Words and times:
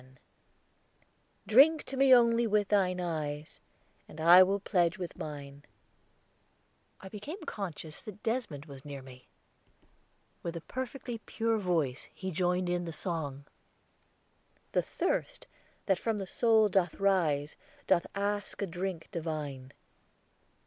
Singing 0.01 0.17
"Drink 1.45 1.83
to 1.83 1.95
me 1.95 2.11
only 2.11 2.47
with 2.47 2.69
thine 2.69 2.99
eyes, 2.99 3.59
And 4.07 4.19
I 4.19 4.41
will 4.41 4.59
pledge 4.59 4.97
with 4.97 5.15
mine," 5.15 5.63
I 6.99 7.07
became 7.07 7.39
conscious 7.45 8.01
that 8.01 8.23
Desmond 8.23 8.65
was 8.65 8.83
near 8.83 9.03
me. 9.03 9.27
With 10.41 10.57
a 10.57 10.61
perfectly 10.61 11.19
pure 11.27 11.59
voice 11.59 12.09
he 12.15 12.31
joined 12.31 12.67
in 12.67 12.85
the 12.85 12.91
song: 12.91 13.45
"The 14.71 14.81
thirst 14.81 15.45
that 15.85 15.99
from 15.99 16.17
the 16.17 16.25
soul 16.25 16.67
doth 16.67 16.95
rise, 16.95 17.55
Doth 17.85 18.07
ask 18.15 18.63
a 18.63 18.65
drink 18.65 19.07
divine." 19.11 19.71